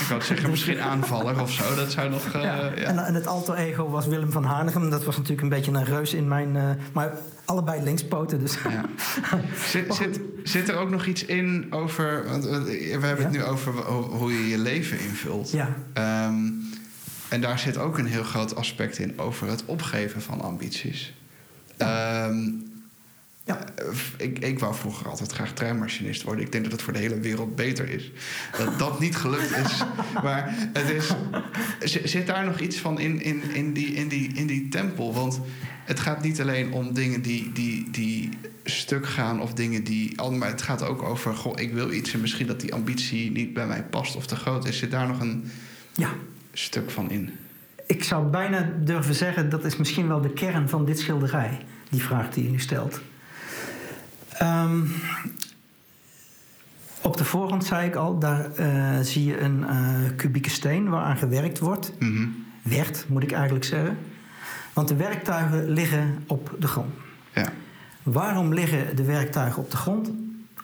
Ik 0.00 0.06
wou 0.08 0.22
zeggen, 0.22 0.50
misschien 0.50 0.80
aanvaller 0.80 1.40
of 1.40 1.50
zo. 1.52 1.74
Dat 1.74 1.92
zou 1.92 2.10
nog... 2.10 2.24
eh, 2.32 2.42
Ja. 2.42 2.56
ja. 2.56 2.70
En, 2.74 2.98
en 2.98 3.14
het 3.14 3.26
alter 3.26 3.54
ego 3.54 3.88
was 3.90 4.06
Willem 4.06 4.32
van 4.32 4.44
Hanegem. 4.44 4.90
Dat 4.90 5.04
was 5.04 5.14
natuurlijk 5.16 5.42
een 5.42 5.48
beetje 5.48 5.72
een 5.72 5.84
reus 5.84 6.14
in 6.14 6.28
mijn... 6.28 6.78
maar 6.92 7.12
allebei 7.44 7.82
linkspoten, 7.82 8.38
dus... 8.40 8.58
Ja. 8.68 8.84
Zit, 9.68 9.94
zit, 9.94 10.20
zit 10.42 10.68
er 10.68 10.76
ook 10.76 10.90
nog 10.90 11.06
iets 11.06 11.24
in 11.24 11.66
over... 11.70 12.24
Want 12.28 12.44
we 12.44 12.98
hebben 13.00 13.24
het 13.24 13.30
nu 13.34 13.42
over 13.44 13.72
ho- 13.74 14.02
hoe 14.10 14.32
je 14.32 14.48
je 14.48 14.58
leven 14.58 15.00
invult. 15.00 15.50
Ja. 15.50 15.68
Ehm, 15.92 16.34
en 17.28 17.40
daar 17.40 17.58
zit 17.58 17.76
ook 17.76 17.98
een 17.98 18.06
heel 18.06 18.22
groot 18.24 18.54
aspect 18.56 18.98
in 18.98 19.18
over 19.18 19.48
het 19.48 19.64
opgeven 19.64 20.22
van 20.22 20.40
ambities. 20.40 21.12
Ehm, 21.76 22.50
Ja. 23.44 23.64
eh, 23.74 23.84
ik, 24.16 24.38
ik 24.38 24.58
wou 24.58 24.74
vroeger 24.74 25.08
altijd 25.08 25.32
graag 25.32 25.52
treinmachinist 25.52 26.22
worden. 26.22 26.44
Ik 26.44 26.52
denk 26.52 26.64
dat 26.64 26.72
het 26.72 26.82
voor 26.82 26.92
de 26.92 26.98
hele 26.98 27.20
wereld 27.20 27.56
beter 27.56 27.88
is. 27.88 28.10
Dat 28.58 28.78
dat 28.78 29.00
niet 29.00 29.16
gelukt 29.16 29.56
is. 29.56 29.82
Maar 30.24 30.54
het 30.72 30.90
is, 30.90 31.10
zi- 31.92 32.06
zit 32.08 32.26
daar 32.26 32.44
nog 32.44 32.60
iets 32.60 32.76
van 32.78 32.98
in, 33.00 33.22
in, 33.22 33.42
in, 33.54 33.72
die, 33.72 33.86
in, 33.94 34.08
die, 34.08 34.32
in 34.34 34.46
die 34.46 34.68
tempel? 34.68 35.14
Want 35.14 35.40
het 35.84 36.00
gaat 36.00 36.22
niet 36.22 36.40
alleen 36.40 36.72
om 36.72 36.94
dingen 36.94 37.22
die, 37.22 37.52
die, 37.52 37.90
die 37.90 38.28
stuk 38.64 39.06
gaan 39.06 39.40
of 39.40 39.54
dingen 39.54 39.84
die. 39.84 40.20
al- 40.20 40.32
Maar 40.32 40.48
het 40.48 40.62
gaat 40.62 40.82
ook 40.82 41.02
over: 41.02 41.34
goh, 41.34 41.60
ik 41.60 41.72
wil 41.72 41.92
iets 41.92 42.12
en 42.12 42.20
misschien 42.20 42.46
dat 42.46 42.60
die 42.60 42.74
ambitie 42.74 43.30
niet 43.30 43.52
bij 43.54 43.66
mij 43.66 43.82
past 43.82 44.16
of 44.16 44.26
te 44.26 44.36
groot 44.36 44.66
is. 44.66 44.78
Zit 44.78 44.90
daar 44.90 45.06
nog 45.08 45.20
een 45.20 45.50
ja. 45.94 46.10
Stuk 46.52 46.90
van 46.90 47.10
in? 47.10 47.30
Ik 47.86 48.04
zou 48.04 48.26
bijna 48.26 48.70
durven 48.80 49.14
zeggen, 49.14 49.50
dat 49.50 49.64
is 49.64 49.76
misschien 49.76 50.08
wel 50.08 50.20
de 50.20 50.32
kern 50.32 50.68
van 50.68 50.84
dit 50.84 50.98
schilderij. 50.98 51.58
Die 51.90 52.02
vraag 52.02 52.30
die 52.30 52.44
je 52.44 52.50
nu 52.50 52.60
stelt. 52.60 53.00
Ehm, 54.32 54.80
op 57.02 57.16
de 57.16 57.24
voorgrond 57.24 57.64
zei 57.64 57.86
ik 57.88 57.94
al, 57.94 58.18
daar 58.18 58.52
eh, 58.54 58.98
zie 59.00 59.24
je 59.24 59.40
een 59.40 59.64
eh, 59.66 59.94
kubieke 60.16 60.50
steen 60.50 60.88
waaraan 60.88 61.16
gewerkt 61.16 61.58
wordt. 61.58 61.92
Mhm. 61.98 62.26
Werd, 62.62 63.04
moet 63.08 63.22
ik 63.22 63.32
eigenlijk 63.32 63.64
zeggen. 63.64 63.98
Want 64.72 64.88
de 64.88 64.96
werktuigen 64.96 65.68
liggen 65.70 66.24
op 66.26 66.56
de 66.58 66.66
grond. 66.66 66.94
Ja, 67.34 67.52
Waarom 68.02 68.54
liggen 68.54 68.96
de 68.96 69.04
werktuigen 69.04 69.62
op 69.62 69.70
de 69.70 69.76
grond? 69.76 70.10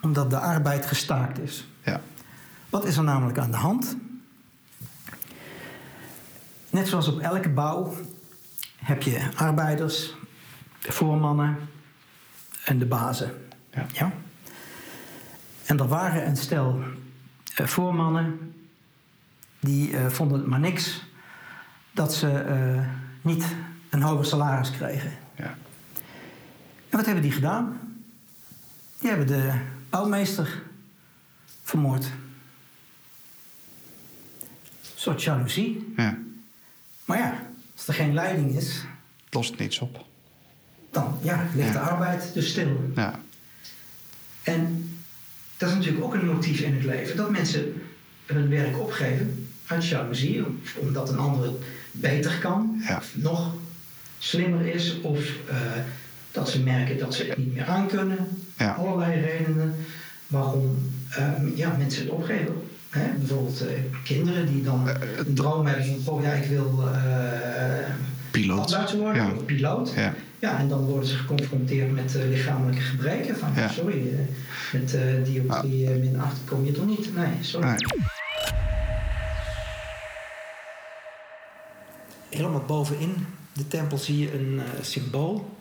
Omdat 0.03 0.31
de 0.31 0.38
arbeid 0.38 0.87
gestaakt 0.87 1.38
is. 1.38 1.69
ja, 1.83 2.00
Wat 2.69 2.87
is 2.87 2.97
er 2.97 3.05
namelijk 3.05 3.38
aan 3.38 3.50
de 3.50 3.57
hand? 3.57 3.97
Net 6.75 6.88
zoals 6.88 7.09
op 7.09 7.21
elke 7.21 7.49
bouw 7.49 7.95
heb 8.76 9.02
je 9.02 9.28
arbeiders, 9.37 10.14
de 10.81 10.93
voormannen 10.93 11.57
en 12.64 12.78
de 12.78 12.87
bazen. 12.87 13.49
ja. 13.93 14.12
En 15.66 15.78
er 15.78 15.88
waren 15.88 16.26
een 16.26 16.37
stel 16.37 16.83
eh, 17.54 17.66
voormannen 17.66 18.54
die 19.61 19.97
eh, 19.97 20.07
vonden 20.07 20.38
het 20.38 20.47
maar 20.47 20.61
niks 20.61 21.02
dat 21.90 22.14
ze 22.14 22.31
eh, 22.31 22.87
niet 23.23 23.54
een 23.90 24.02
hoger 24.02 24.25
salaris 24.25 24.71
kregen. 24.71 25.12
ja. 25.37 25.57
En 26.88 26.97
wat 26.97 27.04
hebben 27.04 27.23
die 27.23 27.33
gedaan? 27.33 27.81
Die 28.99 29.09
hebben 29.09 29.26
de 29.26 29.61
bouwmeester 29.90 30.62
vermoord. 31.62 32.04
Een 32.04 32.11
soort 34.95 35.23
jaloezie. 35.23 35.93
ja. 35.97 36.19
Maar 37.04 37.18
ja, 37.18 37.46
als 37.76 37.87
er 37.87 37.94
geen 37.94 38.14
leiding 38.14 38.56
is, 38.56 38.82
Het 39.25 39.34
lost 39.34 39.58
niets 39.58 39.78
op. 39.78 40.04
dan 40.90 41.18
ja, 41.23 41.46
ligt 41.54 41.73
de 41.73 41.78
arbeid 41.78 42.30
dus 42.34 42.49
stil. 42.50 42.92
Ja, 42.94 43.20
En 44.42 44.88
dat 45.56 45.68
is 45.68 45.75
natuurlijk 45.75 46.04
ook 46.04 46.14
een 46.14 46.26
motief 46.26 46.61
in 46.61 46.75
het 46.75 46.84
leven. 46.84 47.16
Dat 47.16 47.30
mensen 47.30 47.82
hun 48.26 48.49
werk 48.49 48.78
opgeven 48.78 49.49
uit 49.66 49.87
jaloezie. 49.88 50.44
Omdat 50.76 51.08
een 51.08 51.18
ander 51.18 51.44
het 51.44 51.54
beter 51.92 52.38
kan. 52.38 52.82
Ja. 52.88 52.96
Of 52.96 53.11
nog 53.14 53.54
slimmer 54.18 54.66
is. 54.66 55.00
Of 55.00 55.18
eh, 55.49 55.56
dat 56.32 56.50
ze 56.50 56.62
merken 56.62 56.99
dat 56.99 57.14
ze 57.14 57.25
het 57.25 57.37
niet 57.37 57.54
meer 57.54 57.66
aankunnen. 57.66 58.28
Ja. 58.58 58.73
Allerlei 58.73 59.20
redenen 59.20 59.75
waarom 60.26 60.92
eh, 61.11 61.32
ja, 61.54 61.76
mensen 61.76 62.02
het 62.02 62.11
opgeven. 62.12 62.62
Hè? 62.94 63.18
Bijvoorbeeld 63.18 63.66
eh, 63.66 63.74
kinderen 64.04 64.46
die 64.46 64.62
dan 64.62 64.88
Eh, 64.88 64.94
een 65.26 65.34
droom 65.34 65.66
hebben 65.66 66.02
van... 66.02 66.14
Oh 66.14 66.22
ja, 66.22 66.32
ik 66.32 66.48
wil 66.48 66.82
eh 66.94 67.90
piloot. 68.30 68.92
worden 68.96 69.14
Ja. 69.24 69.30
of 69.32 69.44
piloot. 69.44 69.92
Ja, 69.96 70.14
Ja, 70.38 70.58
en 70.58 70.68
dan 70.68 70.84
worden 70.84 71.08
ze 71.08 71.16
geconfronteerd 71.16 71.92
met 71.92 72.16
eh, 72.16 72.28
lichamelijke 72.28 72.80
gebreken. 72.82 73.36
Van, 73.36 73.48
Ja. 73.56 73.68
sorry, 73.68 74.28
met 74.72 74.94
eh 74.94 75.02
dioptrie 75.24 75.90
eh, 75.90 76.00
min 76.00 76.20
8 76.20 76.36
kom 76.44 76.64
je 76.64 76.72
toch 76.72 76.86
niet? 76.86 77.14
Nee, 77.14 77.32
sorry. 77.40 77.66
nee. 77.68 77.76
Helemaal 82.28 82.64
bovenin 82.66 83.26
de 83.52 83.68
tempel 83.68 83.98
zie 83.98 84.18
je 84.18 84.34
een 84.38 84.60
eh, 84.60 84.82
symbool. 84.82 85.56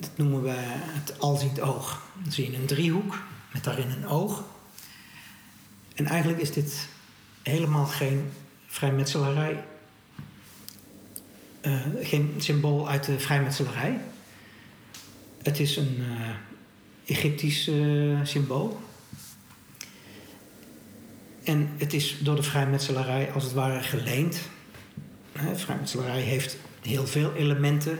Dat 0.00 0.10
noemen 0.16 0.42
we 0.42 0.54
het 0.56 1.20
alziend 1.20 1.60
oog. 1.60 2.02
Dan 2.22 2.32
zie 2.32 2.50
je 2.50 2.56
een 2.56 2.66
driehoek 2.66 3.18
met 3.52 3.64
daarin 3.64 3.90
een 3.90 4.06
oog. 4.08 4.44
En 5.94 6.06
eigenlijk 6.06 6.40
is 6.40 6.52
dit 6.52 6.88
helemaal 7.42 7.86
geen 7.86 8.30
vrijmetselarij. 8.66 9.64
eh, 11.60 11.80
geen 12.00 12.34
symbool 12.38 12.88
uit 12.88 13.04
de 13.04 13.18
vrijmetselarij. 13.18 14.00
Het 15.42 15.60
is 15.60 15.76
een 15.76 15.96
eh, 16.00 16.30
Egyptisch 17.04 17.68
eh, 17.68 18.24
symbool. 18.24 18.80
En 21.44 21.70
het 21.76 21.92
is 21.92 22.18
door 22.20 22.36
de 22.36 22.42
vrijmetselarij 22.42 23.32
als 23.32 23.44
het 23.44 23.52
ware 23.52 23.82
geleend. 23.82 24.40
Vrijmetselarij 25.54 26.20
heeft 26.20 26.56
heel 26.80 27.06
veel 27.06 27.32
elementen 27.34 27.98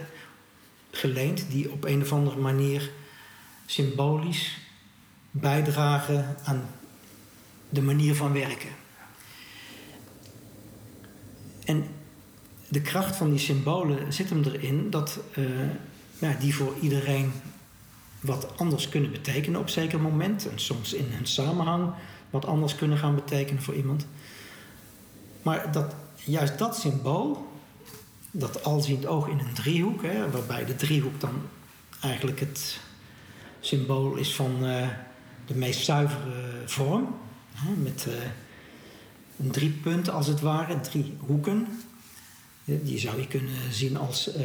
geleend 0.91 1.45
die 1.49 1.71
op 1.71 1.83
een 1.83 2.01
of 2.01 2.11
andere 2.11 2.37
manier 2.37 2.91
symbolisch 3.65 4.57
bijdragen 5.31 6.35
aan 6.43 6.69
de 7.69 7.81
manier 7.81 8.15
van 8.15 8.33
werken. 8.33 8.69
En 11.65 11.85
de 12.67 12.81
kracht 12.81 13.15
van 13.15 13.29
die 13.29 13.39
symbolen 13.39 14.13
zit 14.13 14.29
hem 14.29 14.43
erin 14.43 14.89
dat 14.89 15.19
eh, 15.33 15.43
ja, 16.19 16.35
die 16.39 16.55
voor 16.55 16.75
iedereen 16.81 17.31
wat 18.19 18.57
anders 18.57 18.89
kunnen 18.89 19.11
betekenen 19.11 19.59
op 19.59 19.69
zeker 19.69 19.99
moment. 19.99 20.49
En 20.49 20.59
soms 20.59 20.93
in 20.93 21.05
hun 21.09 21.27
samenhang 21.27 21.93
wat 22.29 22.45
anders 22.45 22.75
kunnen 22.75 22.97
gaan 22.97 23.15
betekenen 23.15 23.61
voor 23.61 23.75
iemand. 23.75 24.07
Maar 25.41 25.71
dat, 25.71 25.95
juist 26.23 26.57
dat 26.57 26.77
symbool, 26.77 27.47
dat 28.31 28.63
alziend 28.63 29.05
oog 29.05 29.27
in 29.27 29.39
een 29.39 29.53
driehoek, 29.53 30.01
hè, 30.01 30.31
waarbij 30.31 30.65
de 30.65 30.75
driehoek 30.75 31.19
dan 31.19 31.41
eigenlijk 32.01 32.39
het 32.39 32.79
symbool 33.59 34.15
is 34.15 34.35
van 34.35 34.65
eh, 34.65 34.87
de 35.45 35.55
meest 35.55 35.85
zuivere 35.85 36.61
vorm. 36.65 37.15
Met 37.63 38.07
eh, 38.07 38.13
een 39.39 39.51
driepunt 39.51 40.09
als 40.09 40.27
het 40.27 40.39
ware, 40.39 40.79
drie 40.79 41.17
hoeken. 41.19 41.67
Die 42.63 42.99
zou 42.99 43.19
je 43.19 43.27
kunnen 43.27 43.73
zien 43.73 43.97
als 43.97 44.37
uh, 44.37 44.43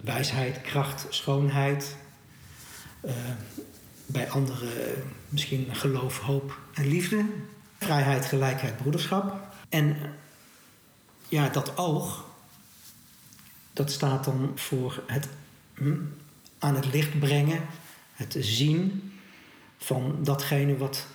wijsheid, 0.00 0.60
kracht, 0.60 1.06
schoonheid. 1.08 1.96
Uh, 3.04 3.12
bij 4.06 4.30
anderen 4.30 5.04
misschien 5.28 5.74
geloof, 5.74 6.18
hoop 6.18 6.58
en 6.74 6.86
liefde. 6.86 7.24
Vrijheid, 7.78 8.24
gelijkheid, 8.24 8.76
broederschap. 8.76 9.40
En 9.68 9.96
ja, 11.28 11.48
dat 11.48 11.76
oog, 11.76 12.24
dat 13.72 13.90
staat 13.90 14.24
dan 14.24 14.52
voor 14.54 15.02
het 15.06 15.28
hm, 15.74 15.96
aan 16.58 16.74
het 16.74 16.92
licht 16.92 17.18
brengen, 17.18 17.66
het 18.12 18.36
zien 18.38 19.12
van 19.78 20.18
datgene 20.22 20.76
wat 20.76 21.06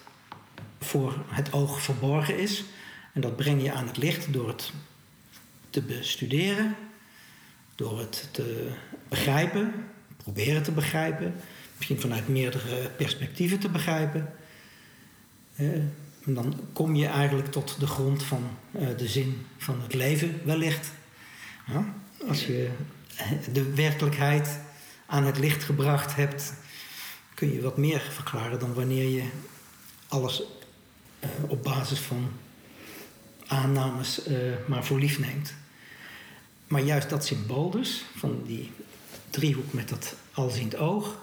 voor 0.83 1.23
het 1.27 1.53
oog 1.53 1.81
verborgen 1.81 2.39
is. 2.39 2.63
En 3.13 3.21
dat 3.21 3.35
breng 3.35 3.63
je 3.63 3.71
aan 3.71 3.87
het 3.87 3.97
licht 3.97 4.33
door 4.33 4.47
het 4.47 4.71
te 5.69 5.81
bestuderen, 5.81 6.75
door 7.75 7.99
het 7.99 8.29
te 8.31 8.71
begrijpen, 9.09 9.73
proberen 10.17 10.63
te 10.63 10.71
begrijpen, 10.71 11.35
misschien 11.75 11.99
vanuit 11.99 12.27
meerdere 12.27 12.89
perspectieven 12.89 13.59
te 13.59 13.69
begrijpen. 13.69 14.33
en 15.55 16.33
dan 16.33 16.59
kom 16.73 16.95
je 16.95 17.07
eigenlijk 17.07 17.51
tot 17.51 17.79
de 17.79 17.87
grond 17.87 18.23
van 18.23 18.43
eh, 18.71 18.87
de 18.97 19.07
zin 19.07 19.45
van 19.57 19.81
het 19.81 19.93
leven, 19.93 20.41
wellicht. 20.43 20.91
Ja, 21.67 21.93
als 22.27 22.45
je 22.45 22.69
de 23.51 23.73
werkelijkheid 23.73 24.59
aan 25.05 25.25
het 25.25 25.37
licht 25.37 25.63
gebracht 25.63 26.15
hebt, 26.15 26.53
kun 27.33 27.53
je 27.53 27.61
wat 27.61 27.77
meer 27.77 27.99
verklaren 27.99 28.59
dan 28.59 28.73
wanneer 28.73 29.09
je 29.09 29.23
alles 30.07 30.41
eh, 30.41 30.47
op 31.47 31.63
basis 31.63 31.99
van 31.99 32.31
aannames 33.47 34.27
uh, 34.27 34.37
maar 34.67 34.85
voor 34.85 34.99
lief 34.99 35.19
neemt. 35.19 35.53
Maar 36.67 36.81
juist 36.81 37.09
dat 37.09 37.25
symbool 37.25 37.69
dus, 37.69 38.05
van 38.15 38.43
die 38.45 38.71
driehoek 39.29 39.73
met 39.73 39.89
dat 39.89 40.15
alziend 40.33 40.75
oog, 40.75 41.17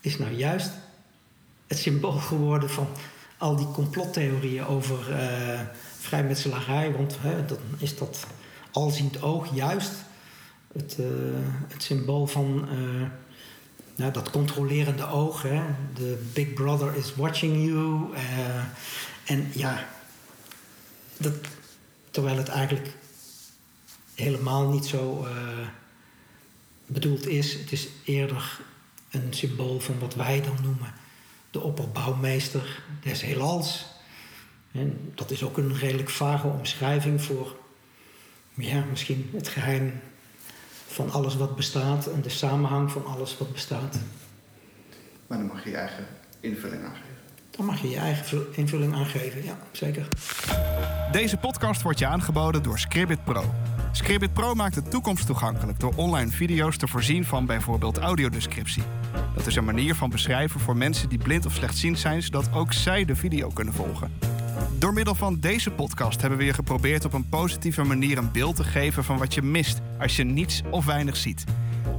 is 0.00 0.18
nou 0.18 0.32
juist 0.32 0.70
het 1.66 1.78
symbool 1.78 2.12
geworden 2.12 2.70
van 2.70 2.88
al 3.38 3.56
die 3.56 3.70
complottheorieën 3.70 4.66
over 4.66 5.10
uh, 5.10 5.60
vrijmetselarij. 5.98 6.92
Want 6.92 7.16
hè, 7.20 7.44
dan 7.44 7.58
is 7.78 7.96
dat 7.96 8.26
alziend 8.70 9.22
oog 9.22 9.54
juist 9.54 9.92
het, 10.72 10.96
het 11.68 11.82
symbool 11.82 12.26
van 12.26 12.68
nou, 13.96 14.12
dat 14.12 14.30
controlerende 14.30 15.06
oog. 15.06 15.42
Hè? 15.42 15.62
The 15.94 16.22
big 16.32 16.52
brother 16.52 16.96
is 16.96 17.14
watching 17.14 17.64
you. 17.64 18.08
en 19.24 19.50
ja, 19.54 19.88
dat, 21.16 21.34
terwijl 22.10 22.36
het 22.36 22.48
eigenlijk 22.48 22.88
helemaal 24.14 24.70
niet 24.70 24.86
zo 24.86 25.26
bedoeld 26.86 27.26
is. 27.26 27.52
Het 27.52 27.72
is 27.72 27.88
eerder 28.04 28.60
een 29.10 29.26
symbool 29.30 29.80
van 29.80 29.98
wat 29.98 30.14
wij 30.14 30.40
dan 30.40 30.58
noemen 30.62 30.94
de 31.50 31.60
opperbouwmeester 31.60 32.82
des 33.02 33.20
heelals. 33.22 33.86
En 34.72 35.12
dat 35.14 35.30
is 35.30 35.42
ook 35.42 35.56
een 35.56 35.76
redelijk 35.76 36.10
vage 36.10 36.46
omschrijving 36.46 37.22
voor 37.22 37.56
ja, 38.54 38.84
misschien 38.90 39.30
het 39.32 39.48
geheim 39.48 40.00
van 40.94 41.10
alles 41.10 41.36
wat 41.36 41.56
bestaat 41.56 42.06
en 42.06 42.22
de 42.22 42.28
samenhang 42.28 42.90
van 42.90 43.06
alles 43.06 43.38
wat 43.38 43.52
bestaat. 43.52 43.98
Maar 45.26 45.38
dan 45.38 45.46
mag 45.46 45.64
je 45.64 45.70
je 45.70 45.76
eigen 45.76 46.06
invulling 46.40 46.84
aangeven. 46.84 47.14
Dan 47.50 47.66
mag 47.66 47.80
je 47.80 47.90
je 47.90 47.96
eigen 47.96 48.46
invulling 48.56 48.94
aangeven, 48.94 49.44
ja, 49.44 49.58
zeker. 49.72 50.08
Deze 51.12 51.36
podcast 51.36 51.82
wordt 51.82 51.98
je 51.98 52.06
aangeboden 52.06 52.62
door 52.62 52.78
Scribit 52.78 53.24
Pro. 53.24 53.54
Scribit 53.92 54.32
Pro 54.32 54.54
maakt 54.54 54.74
de 54.74 54.82
toekomst 54.82 55.26
toegankelijk 55.26 55.80
door 55.80 55.92
online 55.96 56.30
video's 56.30 56.76
te 56.76 56.88
voorzien 56.88 57.24
van 57.24 57.46
bijvoorbeeld 57.46 57.98
audiodescriptie. 57.98 58.82
Dat 59.34 59.46
is 59.46 59.56
een 59.56 59.64
manier 59.64 59.94
van 59.94 60.10
beschrijven 60.10 60.60
voor 60.60 60.76
mensen 60.76 61.08
die 61.08 61.18
blind 61.18 61.46
of 61.46 61.54
slechtziend 61.54 61.98
zijn, 61.98 62.22
zodat 62.22 62.52
ook 62.52 62.72
zij 62.72 63.04
de 63.04 63.16
video 63.16 63.48
kunnen 63.48 63.74
volgen. 63.74 64.33
Door 64.78 64.92
middel 64.92 65.14
van 65.14 65.40
deze 65.40 65.70
podcast 65.70 66.20
hebben 66.20 66.38
we 66.38 66.44
je 66.44 66.52
geprobeerd 66.52 67.04
op 67.04 67.12
een 67.12 67.28
positieve 67.28 67.82
manier 67.82 68.18
een 68.18 68.32
beeld 68.32 68.56
te 68.56 68.64
geven 68.64 69.04
van 69.04 69.18
wat 69.18 69.34
je 69.34 69.42
mist 69.42 69.80
als 69.98 70.16
je 70.16 70.24
niets 70.24 70.62
of 70.70 70.84
weinig 70.84 71.16
ziet. 71.16 71.44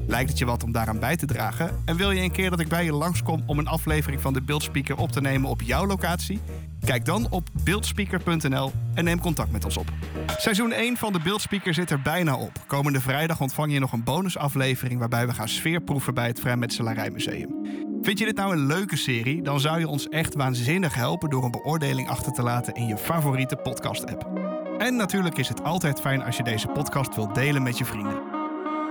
Lijkt 0.07 0.29
het 0.29 0.37
je 0.37 0.45
wat 0.45 0.63
om 0.63 0.71
daaraan 0.71 0.99
bij 0.99 1.15
te 1.15 1.25
dragen? 1.25 1.81
En 1.85 1.95
wil 1.95 2.11
je 2.11 2.21
een 2.21 2.31
keer 2.31 2.49
dat 2.49 2.59
ik 2.59 2.67
bij 2.67 2.85
je 2.85 2.93
langskom 2.93 3.43
om 3.45 3.59
een 3.59 3.67
aflevering 3.67 4.21
van 4.21 4.33
de 4.33 4.41
Beeldspeaker 4.41 4.97
op 4.97 5.11
te 5.11 5.21
nemen 5.21 5.49
op 5.49 5.61
jouw 5.61 5.85
locatie? 5.85 6.39
Kijk 6.85 7.05
dan 7.05 7.27
op 7.29 7.49
beeldspeaker.nl 7.63 8.71
en 8.93 9.03
neem 9.03 9.19
contact 9.19 9.51
met 9.51 9.65
ons 9.65 9.77
op. 9.77 9.91
Seizoen 10.37 10.71
1 10.71 10.97
van 10.97 11.13
de 11.13 11.19
Beeldspeaker 11.19 11.73
zit 11.73 11.91
er 11.91 12.01
bijna 12.01 12.37
op. 12.37 12.51
Komende 12.67 13.01
vrijdag 13.01 13.41
ontvang 13.41 13.73
je 13.73 13.79
nog 13.79 13.91
een 13.91 14.03
bonusaflevering 14.03 14.99
waarbij 14.99 15.27
we 15.27 15.33
gaan 15.33 15.49
sfeerproeven 15.49 16.13
bij 16.13 16.27
het 16.27 16.39
Vrijmetselarijmuseum. 16.39 17.84
Vind 18.05 18.19
je 18.19 18.25
dit 18.25 18.35
nou 18.35 18.53
een 18.53 18.65
leuke 18.65 18.95
serie? 18.95 19.41
Dan 19.41 19.59
zou 19.59 19.79
je 19.79 19.87
ons 19.87 20.07
echt 20.07 20.35
waanzinnig 20.35 20.93
helpen 20.93 21.29
door 21.29 21.43
een 21.43 21.51
beoordeling 21.51 22.09
achter 22.09 22.31
te 22.31 22.41
laten 22.41 22.73
in 22.73 22.87
je 22.87 22.97
favoriete 22.97 23.55
podcast-app. 23.55 24.29
En 24.77 24.95
natuurlijk 24.95 25.37
is 25.37 25.47
het 25.47 25.63
altijd 25.63 26.01
fijn 26.01 26.23
als 26.23 26.37
je 26.37 26.43
deze 26.43 26.67
podcast 26.67 27.15
wilt 27.15 27.35
delen 27.35 27.63
met 27.63 27.77
je 27.77 27.85
vrienden. 27.85 28.21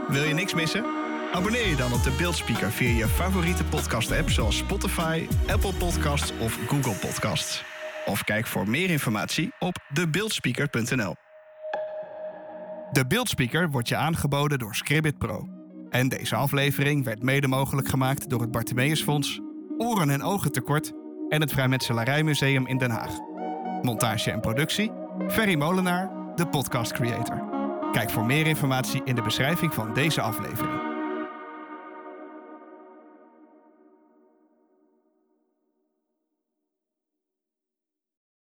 Wil 0.09 0.23
je 0.23 0.35
niks 0.35 0.55
missen? 0.55 0.85
Abonneer 1.33 1.69
je 1.69 1.77
dan 1.77 1.93
op 1.93 2.03
de 2.03 2.15
Beeldspeaker 2.19 2.71
via 2.71 2.97
je 2.97 3.09
favoriete 3.09 3.65
podcast-app 3.65 4.31
zoals 4.31 4.57
Spotify, 4.57 5.27
Apple 5.47 5.75
Podcasts 5.75 6.33
of 6.41 6.59
Google 6.67 7.09
Podcasts. 7.09 7.65
Of 8.07 8.25
kijk 8.25 8.47
voor 8.47 8.69
meer 8.69 8.91
informatie 8.91 9.53
op 9.59 9.77
debeeldspeaker.nl. 9.93 11.15
De 12.93 13.07
Beeldspeaker 13.09 13.71
wordt 13.71 13.89
je 13.89 13.97
aangeboden 13.97 14.59
door 14.59 14.75
Scribit 14.75 15.19
Pro. 15.19 15.54
En 15.95 16.09
deze 16.09 16.37
aflevering 16.37 17.05
werd 17.05 17.23
mede 17.23 17.49
mogelijk 17.49 17.89
gemaakt 17.89 18.29
door 18.29 18.41
het 18.41 18.51
Bartimeusfonds, 18.51 19.41
Oren 19.79 20.11
en 20.11 20.23
Ogen 20.23 20.53
Tekort 20.53 20.93
en 21.29 21.41
het 21.41 21.53
Vrijmetselarijmuseum 21.53 22.67
in 22.67 22.79
Den 22.79 22.91
Haag. 22.91 23.19
Montage 23.83 24.31
en 24.31 24.41
productie, 24.41 24.93
Ferry 25.29 25.55
Molenaar, 25.55 26.11
de 26.35 26.47
podcast 26.47 26.93
creator. 26.93 27.43
Kijk 27.93 28.11
voor 28.11 28.27
meer 28.27 28.47
informatie 28.47 29.01
in 29.05 29.15
de 29.15 29.23
beschrijving 29.23 29.75
van 29.75 29.95
deze 29.95 30.21
aflevering. 30.21 30.84